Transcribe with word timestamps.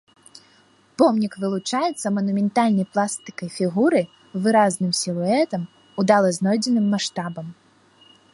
Помнік 1.01 1.33
вылучаецца 1.43 2.07
манументальнай 2.17 2.85
пластыкай 2.93 3.49
фігуры, 3.57 4.01
выразным 4.47 4.91
сілуэтам, 5.01 5.61
удала 6.03 6.29
знойдзеным 6.41 6.85
маштабам. 6.97 7.47